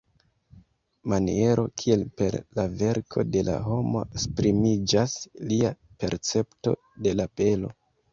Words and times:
Maniero 1.11 1.65
kiel 1.81 2.05
per 2.21 2.37
la 2.59 2.65
verko 2.79 3.25
de 3.35 3.43
la 3.49 3.57
homo 3.65 4.01
esprimiĝas 4.21 5.13
lia 5.53 5.71
percepto 6.05 6.75
de 7.09 7.15
la 7.21 7.29
belo. 7.43 7.71